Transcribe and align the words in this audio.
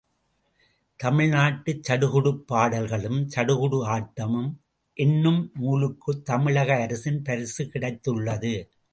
தமிழ்நாட்டுச் 1.03 1.83
சடுகுடுப் 1.89 2.47
பாடல்களும், 2.47 3.19
சடுகுடு 3.35 3.79
ஆட்டமும் 3.87 4.49
என்னும் 4.93 5.51
நூலுக்குத் 5.61 6.23
தமிழக 6.23 6.75
அரசின் 6.75 7.21
பரிசு 7.21 7.69
கிடைத்துள்ளது. 7.73 8.53